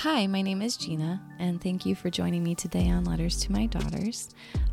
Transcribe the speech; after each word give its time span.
Hi, 0.00 0.26
my 0.26 0.42
name 0.42 0.60
is 0.60 0.76
Gina, 0.76 1.22
and 1.38 1.58
thank 1.58 1.86
you 1.86 1.94
for 1.94 2.10
joining 2.10 2.44
me 2.44 2.54
today 2.54 2.90
on 2.90 3.04
Letters 3.04 3.40
to 3.40 3.50
My 3.50 3.64
Daughters. 3.64 4.28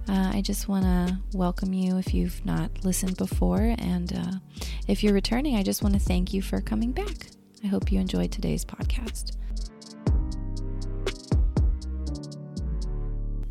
Uh, 0.10 0.32
I 0.34 0.42
just 0.42 0.68
want 0.68 0.84
to 0.84 1.18
welcome 1.34 1.72
you 1.72 1.98
if 1.98 2.14
you've 2.14 2.46
not 2.46 2.70
listened 2.84 3.16
before, 3.16 3.74
and 3.80 4.12
uh, 4.12 4.66
if 4.90 5.02
you're 5.02 5.14
returning, 5.14 5.56
I 5.56 5.64
just 5.64 5.82
want 5.82 5.96
to 5.96 6.00
thank 6.02 6.34
you 6.34 6.42
for 6.42 6.60
coming 6.60 6.92
back. 6.92 7.28
I 7.64 7.68
hope 7.68 7.90
you 7.90 8.02
enjoyed 8.02 8.34
today's 8.34 8.66
podcast. 8.66 9.38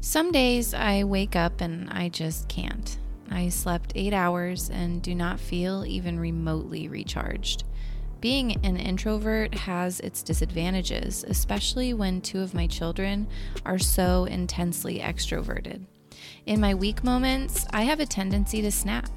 Some 0.03 0.31
days 0.31 0.75
I 0.75 1.05
wake 1.05 1.37
up 1.37 1.63
and 1.63 1.89
I 1.89 2.11
just 2.11 2.51
can't. 2.51 2.99
I 3.31 3.49
slept 3.49 3.93
eight 3.95 4.13
hours 4.13 4.69
and 4.69 5.01
do 5.01 5.15
not 5.15 5.41
feel 5.41 5.87
even 5.87 6.21
remotely 6.21 6.89
recharged. 6.89 7.65
Being 8.23 8.65
an 8.65 8.77
introvert 8.77 9.53
has 9.53 9.99
its 9.99 10.23
disadvantages, 10.23 11.25
especially 11.27 11.93
when 11.93 12.21
two 12.21 12.39
of 12.39 12.55
my 12.55 12.69
children 12.69 13.27
are 13.67 13.81
so 13.81 14.27
intensely 14.27 15.01
extroverted. 15.01 15.85
In 16.47 16.61
my 16.61 16.73
weak 16.73 17.03
moments, 17.03 17.67
I 17.73 17.83
have 17.83 17.99
a 17.99 18.07
tendency 18.07 18.63
to 18.63 18.71
snap, 18.71 19.11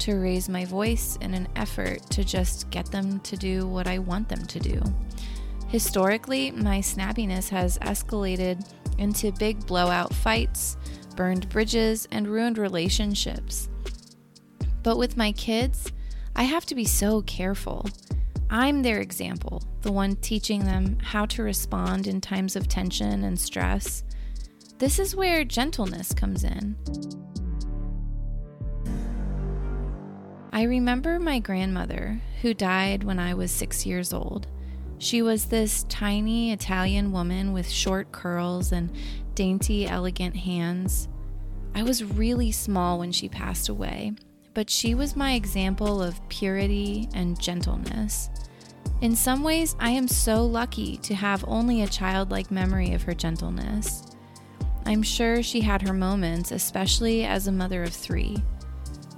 to 0.00 0.16
raise 0.16 0.50
my 0.50 0.66
voice 0.66 1.16
in 1.22 1.32
an 1.32 1.48
effort 1.56 2.02
to 2.10 2.24
just 2.24 2.68
get 2.68 2.84
them 2.92 3.20
to 3.20 3.38
do 3.38 3.66
what 3.66 3.86
I 3.86 3.98
want 3.98 4.28
them 4.28 4.44
to 4.44 4.60
do. 4.60 4.82
Historically, 5.68 6.50
my 6.50 6.80
snappiness 6.80 7.48
has 7.48 7.78
escalated 7.78 8.70
into 8.98 9.32
big 9.32 9.66
blowout 9.66 10.12
fights, 10.12 10.76
burned 11.16 11.48
bridges, 11.48 12.06
and 12.10 12.28
ruined 12.28 12.58
relationships. 12.58 13.70
But 14.82 14.98
with 14.98 15.16
my 15.16 15.32
kids, 15.32 15.90
I 16.36 16.42
have 16.42 16.66
to 16.66 16.74
be 16.74 16.84
so 16.84 17.22
careful. 17.22 17.86
I'm 18.52 18.82
their 18.82 19.00
example, 19.00 19.62
the 19.80 19.90
one 19.90 20.16
teaching 20.16 20.66
them 20.66 20.98
how 21.02 21.24
to 21.24 21.42
respond 21.42 22.06
in 22.06 22.20
times 22.20 22.54
of 22.54 22.68
tension 22.68 23.24
and 23.24 23.40
stress. 23.40 24.04
This 24.76 24.98
is 24.98 25.16
where 25.16 25.42
gentleness 25.42 26.12
comes 26.12 26.44
in. 26.44 26.76
I 30.52 30.64
remember 30.64 31.18
my 31.18 31.38
grandmother, 31.38 32.20
who 32.42 32.52
died 32.52 33.04
when 33.04 33.18
I 33.18 33.32
was 33.32 33.50
six 33.50 33.86
years 33.86 34.12
old. 34.12 34.46
She 34.98 35.22
was 35.22 35.46
this 35.46 35.84
tiny 35.88 36.52
Italian 36.52 37.10
woman 37.10 37.54
with 37.54 37.70
short 37.70 38.12
curls 38.12 38.70
and 38.70 38.94
dainty, 39.34 39.86
elegant 39.86 40.36
hands. 40.36 41.08
I 41.74 41.84
was 41.84 42.04
really 42.04 42.52
small 42.52 42.98
when 42.98 43.12
she 43.12 43.30
passed 43.30 43.70
away, 43.70 44.12
but 44.54 44.70
she 44.70 44.94
was 44.94 45.16
my 45.16 45.34
example 45.34 46.02
of 46.02 46.26
purity 46.28 47.08
and 47.14 47.40
gentleness. 47.40 48.30
In 49.00 49.16
some 49.16 49.42
ways, 49.42 49.74
I 49.80 49.90
am 49.90 50.06
so 50.06 50.44
lucky 50.44 50.96
to 50.98 51.14
have 51.14 51.44
only 51.48 51.82
a 51.82 51.88
childlike 51.88 52.50
memory 52.50 52.92
of 52.92 53.02
her 53.02 53.14
gentleness. 53.14 54.04
I'm 54.84 55.02
sure 55.02 55.42
she 55.42 55.60
had 55.60 55.82
her 55.82 55.94
moments, 55.94 56.50
especially 56.50 57.24
as 57.24 57.46
a 57.46 57.52
mother 57.52 57.82
of 57.82 57.92
three. 57.92 58.36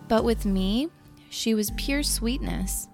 But 0.09 0.25
with 0.25 0.45
me, 0.45 0.89
she 1.31 1.55
was 1.55 1.71
pure 1.73 2.03
sweetness. 2.03 2.89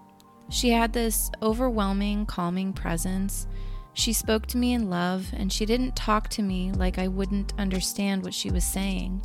She 0.49 0.71
had 0.71 0.93
this 0.93 1.31
overwhelming, 1.43 2.27
calming 2.27 2.73
presence. 2.73 3.47
She 3.93 4.13
spoke 4.13 4.47
to 4.47 4.57
me 4.57 4.73
in 4.73 4.91
love, 4.91 5.29
and 5.33 5.53
she 5.53 5.67
didn't 5.67 5.97
talk 5.97 6.29
to 6.31 6.43
me 6.43 6.73
like 6.73 6.99
I 6.99 7.09
wouldn't 7.09 7.53
understand 7.59 8.23
what 8.23 8.35
she 8.35 8.51
was 8.51 8.65
saying. 8.65 9.23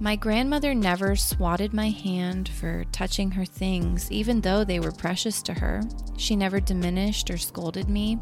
My 0.00 0.14
grandmother 0.14 0.74
never 0.74 1.16
swatted 1.16 1.74
my 1.74 1.90
hand 1.90 2.48
for 2.48 2.84
touching 2.92 3.32
her 3.32 3.44
things, 3.44 4.08
even 4.12 4.40
though 4.40 4.62
they 4.62 4.78
were 4.78 4.92
precious 4.92 5.42
to 5.42 5.54
her. 5.54 5.82
She 6.16 6.36
never 6.36 6.60
diminished 6.60 7.30
or 7.30 7.36
scolded 7.36 7.88
me. 7.88 8.18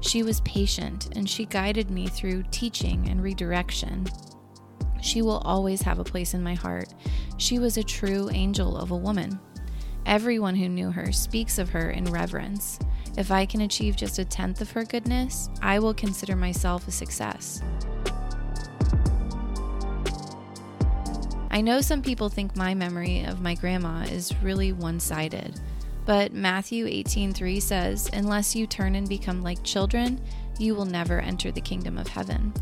She 0.00 0.24
was 0.24 0.40
patient 0.40 1.08
and 1.14 1.30
she 1.30 1.44
guided 1.44 1.92
me 1.92 2.08
through 2.08 2.42
teaching 2.50 3.08
and 3.08 3.22
redirection. 3.22 4.08
She 5.00 5.22
will 5.22 5.38
always 5.44 5.82
have 5.82 6.00
a 6.00 6.04
place 6.04 6.34
in 6.34 6.42
my 6.42 6.54
heart. 6.54 6.92
She 7.36 7.60
was 7.60 7.76
a 7.76 7.84
true 7.84 8.28
angel 8.32 8.76
of 8.76 8.90
a 8.90 8.96
woman. 8.96 9.38
Everyone 10.06 10.56
who 10.56 10.68
knew 10.68 10.90
her 10.90 11.12
speaks 11.12 11.58
of 11.58 11.70
her 11.70 11.90
in 11.90 12.04
reverence. 12.06 12.80
If 13.16 13.30
I 13.30 13.46
can 13.46 13.60
achieve 13.60 13.94
just 13.94 14.18
a 14.18 14.24
tenth 14.24 14.60
of 14.60 14.72
her 14.72 14.84
goodness, 14.84 15.48
I 15.60 15.78
will 15.78 15.94
consider 15.94 16.34
myself 16.34 16.88
a 16.88 16.90
success. 16.90 17.62
I 21.52 21.60
know 21.60 21.82
some 21.82 22.00
people 22.00 22.30
think 22.30 22.56
my 22.56 22.72
memory 22.72 23.24
of 23.24 23.42
my 23.42 23.54
grandma 23.54 24.04
is 24.04 24.34
really 24.42 24.72
one-sided, 24.72 25.60
but 26.06 26.32
Matthew 26.32 26.86
18:3 26.86 27.60
says, 27.60 28.08
"Unless 28.14 28.56
you 28.56 28.66
turn 28.66 28.94
and 28.94 29.06
become 29.06 29.42
like 29.42 29.62
children, 29.62 30.18
you 30.58 30.74
will 30.74 30.86
never 30.86 31.20
enter 31.20 31.52
the 31.52 31.60
kingdom 31.60 31.98
of 31.98 32.08
heaven." 32.08 32.54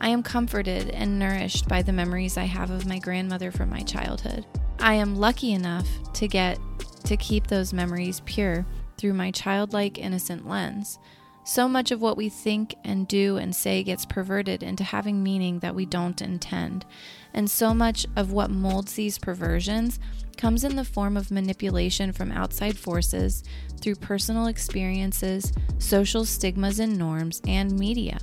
I 0.00 0.08
am 0.08 0.24
comforted 0.24 0.90
and 0.90 1.20
nourished 1.20 1.68
by 1.68 1.82
the 1.82 1.92
memories 1.92 2.36
I 2.36 2.46
have 2.46 2.70
of 2.70 2.84
my 2.84 2.98
grandmother 2.98 3.52
from 3.52 3.70
my 3.70 3.82
childhood. 3.82 4.44
I 4.80 4.94
am 4.94 5.14
lucky 5.14 5.52
enough 5.52 5.88
to 6.14 6.26
get 6.26 6.58
to 7.04 7.16
keep 7.16 7.46
those 7.46 7.72
memories 7.72 8.20
pure 8.26 8.66
through 8.98 9.14
my 9.14 9.30
childlike 9.30 9.98
innocent 9.98 10.48
lens. 10.48 10.98
So 11.46 11.68
much 11.68 11.92
of 11.92 12.00
what 12.00 12.16
we 12.16 12.28
think 12.28 12.74
and 12.82 13.06
do 13.06 13.36
and 13.36 13.54
say 13.54 13.84
gets 13.84 14.04
perverted 14.04 14.64
into 14.64 14.82
having 14.82 15.22
meaning 15.22 15.60
that 15.60 15.76
we 15.76 15.86
don't 15.86 16.20
intend. 16.20 16.84
And 17.32 17.48
so 17.48 17.72
much 17.72 18.04
of 18.16 18.32
what 18.32 18.50
molds 18.50 18.94
these 18.94 19.16
perversions 19.16 20.00
comes 20.36 20.64
in 20.64 20.74
the 20.74 20.84
form 20.84 21.16
of 21.16 21.30
manipulation 21.30 22.10
from 22.10 22.32
outside 22.32 22.76
forces 22.76 23.44
through 23.80 23.94
personal 23.94 24.48
experiences, 24.48 25.52
social 25.78 26.24
stigmas 26.24 26.80
and 26.80 26.98
norms, 26.98 27.40
and 27.46 27.78
media. 27.78 28.18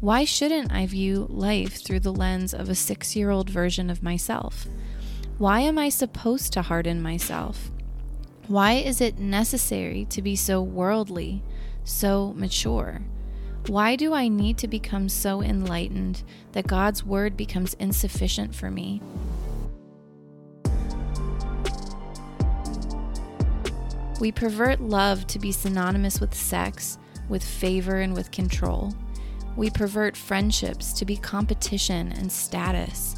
Why 0.00 0.24
shouldn't 0.24 0.72
I 0.72 0.86
view 0.86 1.28
life 1.30 1.84
through 1.84 2.00
the 2.00 2.12
lens 2.12 2.52
of 2.52 2.68
a 2.68 2.74
six 2.74 3.14
year 3.14 3.30
old 3.30 3.50
version 3.50 3.88
of 3.88 4.02
myself? 4.02 4.66
Why 5.38 5.60
am 5.60 5.78
I 5.78 5.90
supposed 5.90 6.52
to 6.54 6.62
harden 6.62 7.00
myself? 7.00 7.70
Why 8.48 8.72
is 8.72 9.00
it 9.00 9.20
necessary 9.20 10.06
to 10.06 10.20
be 10.20 10.34
so 10.34 10.60
worldly? 10.60 11.44
So 11.84 12.32
mature? 12.36 13.00
Why 13.66 13.94
do 13.94 14.12
I 14.12 14.26
need 14.26 14.58
to 14.58 14.68
become 14.68 15.08
so 15.08 15.40
enlightened 15.40 16.24
that 16.52 16.66
God's 16.66 17.04
word 17.04 17.36
becomes 17.36 17.74
insufficient 17.74 18.54
for 18.54 18.70
me? 18.70 19.00
We 24.18 24.32
pervert 24.32 24.80
love 24.80 25.26
to 25.28 25.38
be 25.38 25.52
synonymous 25.52 26.20
with 26.20 26.34
sex, 26.34 26.98
with 27.28 27.44
favor, 27.44 28.00
and 28.00 28.14
with 28.14 28.30
control. 28.30 28.94
We 29.56 29.70
pervert 29.70 30.16
friendships 30.16 30.92
to 30.94 31.04
be 31.04 31.16
competition 31.16 32.12
and 32.12 32.30
status. 32.30 33.16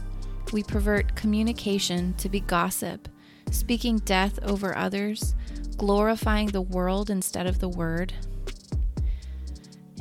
We 0.52 0.62
pervert 0.62 1.14
communication 1.14 2.14
to 2.14 2.28
be 2.28 2.40
gossip, 2.40 3.08
speaking 3.50 3.98
death 3.98 4.38
over 4.42 4.76
others, 4.76 5.34
glorifying 5.76 6.48
the 6.48 6.62
world 6.62 7.10
instead 7.10 7.46
of 7.46 7.60
the 7.60 7.68
word. 7.68 8.12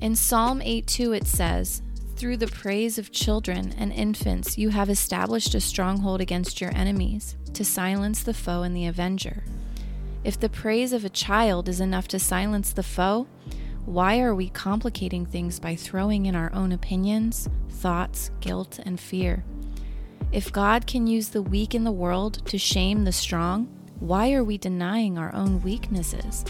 In 0.03 0.17
Psalm 0.17 0.61
8:2 0.61 1.13
it 1.13 1.25
says, 1.25 1.81
"Through 2.17 2.35
the 2.35 2.47
praise 2.47 2.97
of 2.97 3.13
children 3.13 3.73
and 3.77 3.93
infants 3.93 4.57
you 4.57 4.67
have 4.67 4.89
established 4.89 5.55
a 5.55 5.61
stronghold 5.61 6.19
against 6.19 6.59
your 6.59 6.75
enemies, 6.75 7.37
to 7.53 7.63
silence 7.63 8.21
the 8.21 8.33
foe 8.33 8.63
and 8.63 8.75
the 8.75 8.85
avenger." 8.85 9.45
If 10.25 10.37
the 10.37 10.49
praise 10.49 10.91
of 10.91 11.05
a 11.05 11.09
child 11.09 11.69
is 11.69 11.79
enough 11.79 12.09
to 12.09 12.19
silence 12.19 12.73
the 12.73 12.83
foe, 12.83 13.27
why 13.85 14.19
are 14.19 14.35
we 14.35 14.49
complicating 14.49 15.25
things 15.25 15.57
by 15.57 15.73
throwing 15.77 16.25
in 16.25 16.35
our 16.35 16.53
own 16.53 16.73
opinions, 16.73 17.47
thoughts, 17.69 18.29
guilt, 18.41 18.81
and 18.85 18.99
fear? 18.99 19.45
If 20.33 20.51
God 20.51 20.85
can 20.85 21.07
use 21.07 21.29
the 21.29 21.41
weak 21.41 21.73
in 21.73 21.85
the 21.85 21.93
world 21.93 22.41
to 22.47 22.57
shame 22.57 23.05
the 23.05 23.13
strong, 23.13 23.69
why 24.01 24.33
are 24.33 24.43
we 24.43 24.57
denying 24.57 25.17
our 25.17 25.33
own 25.33 25.61
weaknesses? 25.61 26.43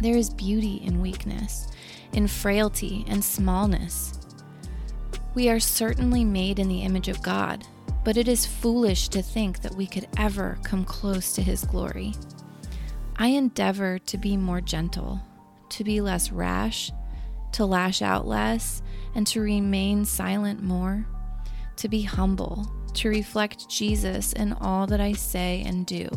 There 0.00 0.16
is 0.16 0.30
beauty 0.30 0.80
in 0.84 1.00
weakness 1.00 1.66
in 2.12 2.26
frailty 2.26 3.04
and 3.08 3.24
smallness. 3.24 4.18
We 5.34 5.48
are 5.48 5.60
certainly 5.60 6.24
made 6.24 6.58
in 6.58 6.68
the 6.68 6.82
image 6.82 7.08
of 7.08 7.22
God, 7.22 7.66
but 8.04 8.16
it 8.16 8.28
is 8.28 8.46
foolish 8.46 9.08
to 9.10 9.22
think 9.22 9.62
that 9.62 9.74
we 9.74 9.86
could 9.86 10.08
ever 10.16 10.58
come 10.64 10.84
close 10.84 11.32
to 11.34 11.42
His 11.42 11.64
glory. 11.64 12.14
I 13.16 13.28
endeavor 13.28 13.98
to 13.98 14.18
be 14.18 14.36
more 14.36 14.60
gentle, 14.60 15.20
to 15.70 15.84
be 15.84 16.00
less 16.00 16.32
rash, 16.32 16.90
to 17.52 17.66
lash 17.66 18.02
out 18.02 18.26
less, 18.26 18.82
and 19.14 19.26
to 19.28 19.40
remain 19.40 20.04
silent 20.04 20.62
more, 20.62 21.06
to 21.76 21.88
be 21.88 22.02
humble, 22.02 22.70
to 22.94 23.08
reflect 23.08 23.68
Jesus 23.68 24.32
in 24.32 24.52
all 24.54 24.86
that 24.86 25.00
I 25.00 25.12
say 25.12 25.62
and 25.66 25.86
do. 25.86 26.08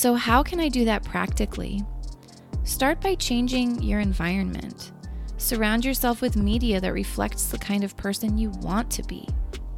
So, 0.00 0.14
how 0.14 0.42
can 0.42 0.60
I 0.60 0.70
do 0.70 0.86
that 0.86 1.04
practically? 1.04 1.84
Start 2.64 3.02
by 3.02 3.16
changing 3.16 3.82
your 3.82 4.00
environment. 4.00 4.92
Surround 5.36 5.84
yourself 5.84 6.22
with 6.22 6.38
media 6.38 6.80
that 6.80 6.94
reflects 6.94 7.48
the 7.48 7.58
kind 7.58 7.84
of 7.84 7.98
person 7.98 8.38
you 8.38 8.48
want 8.62 8.90
to 8.92 9.02
be. 9.02 9.28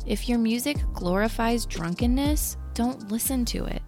If 0.06 0.28
your 0.28 0.38
music 0.38 0.76
glorifies 0.92 1.66
drunkenness, 1.66 2.56
don't 2.72 3.10
listen 3.10 3.44
to 3.46 3.64
it. 3.64 3.82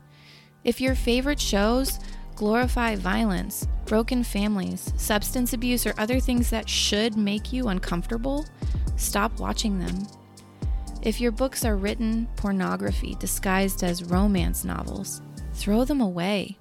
If 0.64 0.80
your 0.80 0.96
favorite 0.96 1.40
shows 1.40 2.00
glorify 2.34 2.96
violence, 2.96 3.68
broken 3.86 4.24
families, 4.24 4.92
substance 4.96 5.52
abuse, 5.52 5.86
or 5.86 5.94
other 5.98 6.18
things 6.18 6.50
that 6.50 6.68
should 6.68 7.16
make 7.16 7.52
you 7.52 7.68
uncomfortable, 7.68 8.44
stop 8.96 9.38
watching 9.38 9.78
them. 9.78 10.04
If 11.00 11.20
your 11.20 11.30
books 11.30 11.64
are 11.64 11.76
written 11.76 12.26
pornography 12.34 13.14
disguised 13.20 13.84
as 13.84 14.02
romance 14.02 14.64
novels, 14.64 15.22
throw 15.54 15.84
them 15.84 16.00
away. 16.00 16.58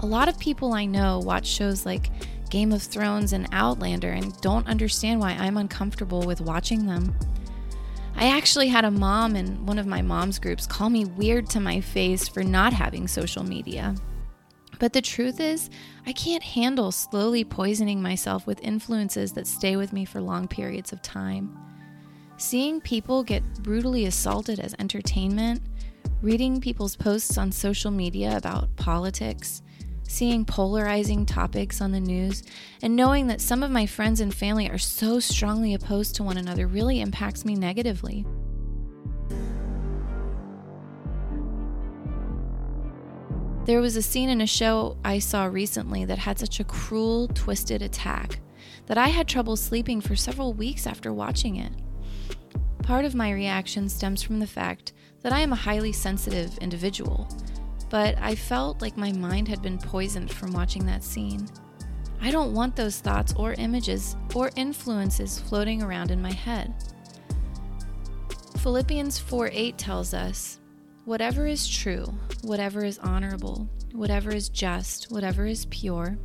A 0.00 0.06
lot 0.06 0.28
of 0.28 0.38
people 0.38 0.74
I 0.74 0.84
know 0.84 1.18
watch 1.18 1.46
shows 1.46 1.84
like 1.84 2.10
Game 2.50 2.72
of 2.72 2.82
Thrones 2.82 3.32
and 3.32 3.48
Outlander 3.52 4.10
and 4.10 4.38
don't 4.40 4.66
understand 4.68 5.20
why 5.20 5.32
I'm 5.32 5.56
uncomfortable 5.56 6.22
with 6.22 6.40
watching 6.40 6.86
them. 6.86 7.14
I 8.14 8.28
actually 8.36 8.68
had 8.68 8.84
a 8.84 8.90
mom 8.90 9.36
in 9.36 9.64
one 9.64 9.78
of 9.78 9.86
my 9.86 10.02
mom's 10.02 10.38
groups 10.38 10.66
call 10.66 10.90
me 10.90 11.04
weird 11.04 11.48
to 11.50 11.60
my 11.60 11.80
face 11.80 12.28
for 12.28 12.42
not 12.42 12.72
having 12.72 13.06
social 13.06 13.44
media. 13.44 13.94
But 14.78 14.92
the 14.92 15.02
truth 15.02 15.40
is, 15.40 15.70
I 16.06 16.12
can't 16.12 16.42
handle 16.42 16.92
slowly 16.92 17.44
poisoning 17.44 18.00
myself 18.00 18.46
with 18.46 18.60
influences 18.62 19.32
that 19.32 19.46
stay 19.46 19.76
with 19.76 19.92
me 19.92 20.04
for 20.04 20.20
long 20.20 20.46
periods 20.48 20.92
of 20.92 21.02
time. 21.02 21.56
Seeing 22.36 22.80
people 22.80 23.24
get 23.24 23.42
brutally 23.62 24.06
assaulted 24.06 24.60
as 24.60 24.74
entertainment, 24.78 25.60
reading 26.20 26.60
people's 26.60 26.96
posts 26.96 27.38
on 27.38 27.52
social 27.52 27.90
media 27.90 28.36
about 28.36 28.74
politics, 28.76 29.62
seeing 30.02 30.44
polarizing 30.44 31.24
topics 31.24 31.80
on 31.80 31.92
the 31.92 32.00
news, 32.00 32.42
and 32.82 32.96
knowing 32.96 33.28
that 33.28 33.40
some 33.40 33.62
of 33.62 33.70
my 33.70 33.86
friends 33.86 34.20
and 34.20 34.34
family 34.34 34.68
are 34.68 34.78
so 34.78 35.20
strongly 35.20 35.74
opposed 35.74 36.16
to 36.16 36.24
one 36.24 36.36
another 36.36 36.66
really 36.66 37.00
impacts 37.00 37.44
me 37.44 37.54
negatively. 37.54 38.26
There 43.64 43.80
was 43.80 43.96
a 43.96 44.02
scene 44.02 44.30
in 44.30 44.40
a 44.40 44.46
show 44.46 44.96
I 45.04 45.18
saw 45.18 45.44
recently 45.44 46.04
that 46.06 46.18
had 46.18 46.38
such 46.38 46.58
a 46.58 46.64
cruel, 46.64 47.28
twisted 47.28 47.82
attack 47.82 48.40
that 48.86 48.98
I 48.98 49.08
had 49.08 49.28
trouble 49.28 49.56
sleeping 49.56 50.00
for 50.00 50.16
several 50.16 50.54
weeks 50.54 50.86
after 50.86 51.12
watching 51.12 51.56
it. 51.56 51.72
Part 52.82 53.04
of 53.04 53.14
my 53.14 53.30
reaction 53.30 53.90
stems 53.90 54.22
from 54.22 54.40
the 54.40 54.46
fact 54.46 54.94
that 55.22 55.32
I 55.32 55.40
am 55.40 55.52
a 55.52 55.56
highly 55.56 55.92
sensitive 55.92 56.56
individual, 56.58 57.28
but 57.90 58.16
I 58.20 58.34
felt 58.34 58.82
like 58.82 58.96
my 58.96 59.12
mind 59.12 59.48
had 59.48 59.62
been 59.62 59.78
poisoned 59.78 60.30
from 60.30 60.52
watching 60.52 60.86
that 60.86 61.04
scene. 61.04 61.48
I 62.20 62.30
don't 62.30 62.54
want 62.54 62.76
those 62.76 63.00
thoughts 63.00 63.32
or 63.36 63.54
images 63.54 64.16
or 64.34 64.50
influences 64.56 65.38
floating 65.38 65.82
around 65.82 66.10
in 66.10 66.20
my 66.20 66.32
head. 66.32 66.74
Philippians 68.58 69.18
4 69.18 69.50
8 69.52 69.78
tells 69.78 70.12
us, 70.14 70.58
Whatever 71.04 71.46
is 71.46 71.66
true, 71.66 72.04
whatever 72.42 72.84
is 72.84 72.98
honorable, 72.98 73.68
whatever 73.92 74.30
is 74.30 74.48
just, 74.48 75.10
whatever 75.10 75.46
is 75.46 75.64
pure, 75.66 76.18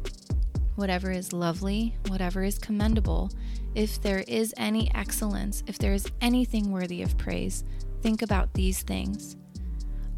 whatever 0.76 1.12
is 1.12 1.32
lovely, 1.32 1.96
whatever 2.08 2.44
is 2.44 2.60
commendable, 2.60 3.32
if 3.76 4.02
there 4.02 4.24
is 4.28 4.54
any 4.58 4.94
excellence, 4.94 5.64
if 5.68 5.78
there 5.78 5.94
is 5.94 6.08
anything 6.22 6.72
worthy 6.72 7.02
of 7.02 7.18
praise, 7.18 7.64
think 8.04 8.22
about 8.22 8.54
these 8.54 8.82
things. 8.82 9.38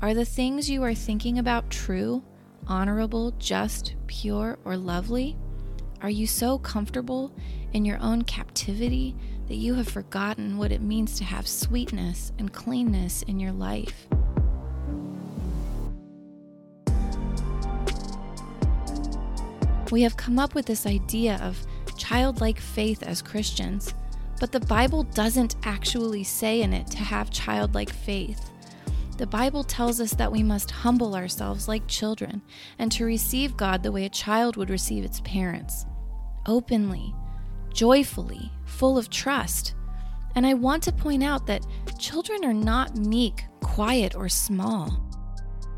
Are 0.02 0.16
the 0.16 0.26
things 0.26 0.68
you 0.68 0.82
are 0.82 0.96
thinking 0.96 1.38
about 1.38 1.70
true, 1.70 2.24
honorable, 2.66 3.30
just, 3.38 3.94
pure, 4.08 4.58
or 4.66 4.76
lovely? 4.76 5.38
Are 6.02 6.10
you 6.10 6.26
so 6.26 6.58
comfortable 6.58 7.32
in 7.74 7.86
your 7.86 8.00
own 8.02 8.24
captivity 8.24 9.16
that 9.48 9.58
you 9.58 9.76
have 9.76 9.88
forgotten 9.88 10.58
what 10.58 10.72
it 10.72 10.82
means 10.82 11.16
to 11.20 11.24
have 11.26 11.48
sweetness 11.48 12.34
and 12.40 12.52
cleanness 12.52 13.22
in 13.22 13.40
your 13.40 13.52
life? 13.52 14.08
We 19.92 20.02
have 20.02 20.18
come 20.18 20.40
up 20.40 20.56
with 20.56 20.66
this 20.66 20.88
idea 20.88 21.40
of 21.44 21.64
childlike 21.98 22.60
faith 22.60 23.04
as 23.04 23.22
Christians, 23.22 23.94
but 24.40 24.52
the 24.52 24.60
Bible 24.60 25.04
doesn't 25.04 25.56
actually 25.64 26.24
say 26.24 26.62
in 26.62 26.74
it 26.74 26.88
to 26.88 26.98
have 26.98 27.32
childlike 27.32 27.92
faith. 27.92 28.52
The 29.18 29.28
Bible 29.28 29.64
tells 29.64 30.02
us 30.02 30.12
that 30.12 30.32
we 30.32 30.44
must 30.44 30.72
humble 30.72 31.16
ourselves 31.16 31.68
like 31.68 31.88
children 31.88 32.42
and 32.78 32.92
to 32.92 33.06
receive 33.06 33.56
God 33.56 33.82
the 33.82 33.92
way 33.92 34.06
a 34.06 34.10
child 34.10 34.58
would 34.58 34.70
receive 34.70 35.06
its 35.06 35.22
parents 35.22 35.86
openly, 36.46 37.14
joyfully, 37.74 38.52
full 38.66 38.98
of 38.98 39.10
trust. 39.10 39.74
And 40.36 40.46
I 40.46 40.54
want 40.54 40.84
to 40.84 40.92
point 40.92 41.24
out 41.24 41.48
that 41.48 41.66
children 41.98 42.44
are 42.44 42.54
not 42.54 42.98
meek, 42.98 43.46
quiet, 43.62 44.16
or 44.16 44.30
small. 44.30 45.02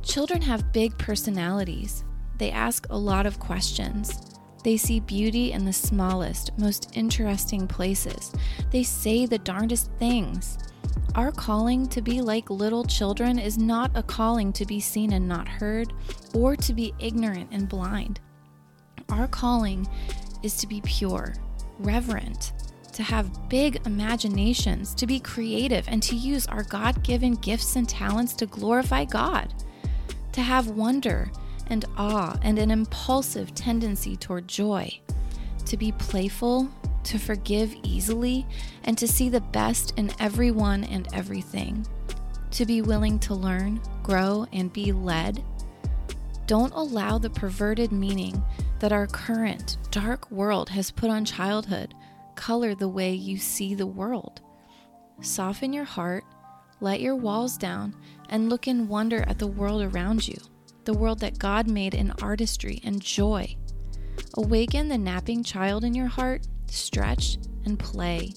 Children 0.02 0.42
have 0.42 0.74
big 0.74 0.98
personalities, 0.98 2.04
they 2.38 2.52
ask 2.52 2.88
a 2.90 2.98
lot 2.98 3.26
of 3.26 3.40
questions. 3.40 4.27
They 4.68 4.76
see 4.76 5.00
beauty 5.00 5.54
in 5.54 5.64
the 5.64 5.72
smallest, 5.72 6.52
most 6.60 6.90
interesting 6.92 7.70
places. 7.70 8.34
They 8.70 8.84
say 8.84 9.26
the 9.26 9.38
darndest 9.38 9.90
things. 9.98 10.58
Our 11.16 11.32
calling 11.32 11.88
to 11.88 12.02
be 12.02 12.20
like 12.20 12.50
little 12.50 12.84
children 12.84 13.40
is 13.40 13.58
not 13.58 13.92
a 13.96 14.04
calling 14.04 14.52
to 14.52 14.66
be 14.66 14.82
seen 14.82 15.14
and 15.14 15.26
not 15.26 15.48
heard, 15.48 15.94
or 16.34 16.58
to 16.58 16.74
be 16.74 16.94
ignorant 17.00 17.48
and 17.54 17.70
blind. 17.70 18.20
Our 19.08 19.30
calling 19.30 19.88
is 20.44 20.58
to 20.58 20.68
be 20.68 20.82
pure, 20.82 21.34
reverent, 21.80 22.52
to 22.92 23.04
have 23.04 23.48
big 23.48 23.80
imaginations, 23.86 24.94
to 24.96 25.08
be 25.08 25.22
creative, 25.22 25.88
and 25.88 26.04
to 26.04 26.16
use 26.18 26.46
our 26.48 26.64
God 26.64 27.04
given 27.04 27.36
gifts 27.36 27.78
and 27.78 27.88
talents 27.88 28.34
to 28.34 28.46
glorify 28.46 29.06
God, 29.06 29.54
to 30.34 30.42
have 30.42 30.68
wonder 30.68 31.32
and 31.70 31.86
awe 31.98 32.38
and 32.42 32.60
an 32.60 32.72
impulsive 32.72 33.54
tendency 33.54 34.16
toward 34.16 34.48
joy, 34.48 35.00
to 35.66 35.78
be 35.78 35.92
playful, 35.94 36.70
to 37.04 37.18
forgive 37.18 37.76
easily, 37.84 38.46
and 38.84 38.98
to 38.98 39.08
see 39.08 39.30
the 39.30 39.42
best 39.42 39.94
in 39.98 40.12
everyone 40.20 40.84
and 40.86 41.08
everything, 41.14 41.86
to 42.52 42.66
be 42.66 42.82
willing 42.82 43.20
to 43.20 43.34
learn, 43.34 43.82
grow, 44.04 44.46
and 44.52 44.74
be 44.74 44.92
led. 44.92 45.44
Don't 46.46 46.74
allow 46.74 47.18
the 47.18 47.30
perverted 47.30 47.92
meaning 47.92 48.44
that 48.80 48.92
our 48.92 49.08
current 49.08 49.78
dark 49.92 50.30
world 50.32 50.70
has 50.70 50.92
put 50.92 51.10
on 51.10 51.26
childhood 51.26 51.94
color 52.36 52.76
the 52.76 52.88
way 52.88 53.14
you 53.14 53.38
see 53.38 53.74
the 53.74 53.88
world. 53.88 54.42
Soften 55.22 55.74
your 55.74 55.84
heart, 55.84 56.24
let 56.80 57.02
your 57.02 57.16
walls 57.16 57.58
down, 57.58 57.96
and 58.30 58.50
look 58.50 58.68
in 58.68 58.88
wonder 58.88 59.24
at 59.28 59.40
the 59.40 59.48
world 59.48 59.82
around 59.82 60.28
you 60.28 60.38
the 60.88 60.94
world 60.94 61.20
that 61.20 61.38
God 61.38 61.68
made 61.68 61.94
in 61.94 62.14
artistry 62.22 62.80
and 62.82 63.02
joy. 63.02 63.58
Awaken 64.36 64.88
the 64.88 64.98
napping 64.98 65.44
child 65.44 65.84
in 65.84 65.94
your 65.94 66.08
heart, 66.08 66.48
stretch 66.68 67.38
and 67.66 67.78
play. 67.78 68.32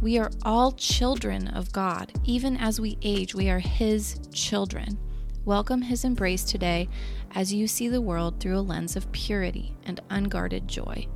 We 0.00 0.16
are 0.16 0.30
all 0.44 0.72
children 0.72 1.46
of 1.48 1.72
God. 1.72 2.10
Even 2.24 2.56
as 2.56 2.80
we 2.80 2.96
age, 3.02 3.34
we 3.34 3.50
are 3.50 3.58
His 3.58 4.18
children. 4.32 4.98
Welcome 5.44 5.82
His 5.82 6.06
embrace 6.06 6.44
today 6.44 6.88
as 7.34 7.52
you 7.52 7.66
see 7.66 7.88
the 7.88 8.00
world 8.00 8.40
through 8.40 8.56
a 8.56 8.60
lens 8.60 8.96
of 8.96 9.12
purity 9.12 9.76
and 9.84 10.00
unguarded 10.08 10.66
joy. 10.66 11.06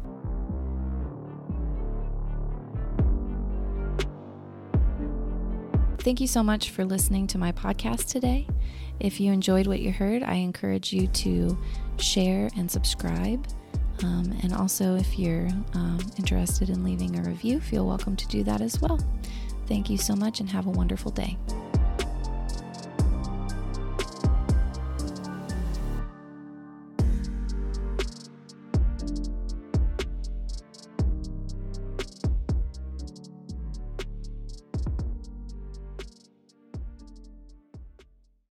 Thank 6.00 6.21
you 6.21 6.26
so 6.26 6.43
much 6.43 6.71
for 6.71 6.85
listening 6.85 7.26
to 7.28 7.38
my 7.38 7.52
podcast 7.52 8.07
today. 8.07 8.47
If 9.00 9.21
you 9.21 9.33
enjoyed 9.33 9.67
what 9.67 9.81
you 9.81 9.93
heard, 9.93 10.23
I 10.23 10.35
encourage 10.35 10.93
you 10.93 11.09
to 11.09 11.59
share 11.99 12.49
and 12.57 12.71
subscribe. 12.71 13.47
Um, 14.05 14.33
and 14.43 14.55
also, 14.55 14.95
if 14.97 15.19
you're 15.19 15.49
um, 15.75 15.99
interested 16.17 16.71
in 16.71 16.85
leaving 16.85 17.19
a 17.19 17.23
review, 17.23 17.61
feel 17.61 17.85
welcome 17.85 18.14
to 18.17 18.26
do 18.28 18.45
that 18.45 18.61
as 18.61 18.81
well. 18.81 18.99
Thank 19.67 19.90
you 19.90 19.99
so 19.99 20.14
much 20.14 20.40
and 20.40 20.49
have 20.49 20.67
a 20.67 20.71
wonderful 20.71 21.11
day. 21.11 21.37